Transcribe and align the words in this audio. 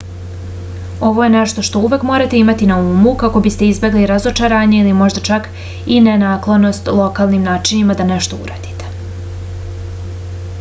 ovo 1.09 1.23
je 1.25 1.33
nešto 1.33 1.63
što 1.67 1.81
uvek 1.89 2.05
morate 2.11 2.39
imati 2.39 2.69
na 2.71 2.77
umu 2.85 3.13
kako 3.25 3.41
biste 3.49 3.67
izbegli 3.73 4.05
razočarenje 4.13 4.79
ili 4.85 4.95
možda 5.03 5.23
čak 5.29 5.47
i 5.97 6.01
nenaklonost 6.07 6.91
lokalnim 7.01 7.47
načinima 7.51 7.99
da 8.01 8.09
nešto 8.15 8.41
uradite 8.47 8.91